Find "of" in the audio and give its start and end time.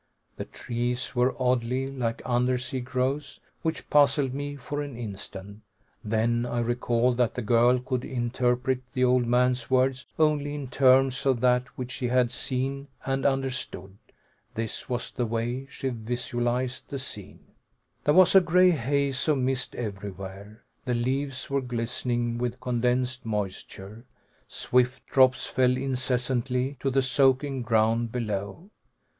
11.27-11.39, 19.27-19.37